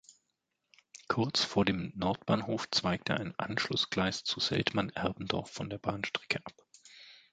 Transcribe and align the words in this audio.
Kurz 1.09 1.43
vor 1.43 1.63
dem 1.63 1.93
Nord-Bahnhof 1.95 2.67
zweigte 2.71 3.13
ein 3.19 3.35
Anschlussgleis 3.37 4.23
zu 4.23 4.39
Seltmann 4.39 4.89
Erbendorf 4.89 5.51
von 5.51 5.69
der 5.69 5.77
Bahnstrecke 5.77 6.39
ab. 6.43 6.55